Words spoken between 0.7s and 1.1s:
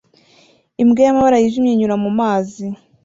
Imbwa